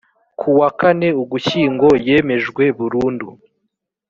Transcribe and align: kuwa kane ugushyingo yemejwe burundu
kuwa 0.39 0.67
kane 0.79 1.07
ugushyingo 1.23 1.87
yemejwe 2.07 2.63
burundu 2.77 3.27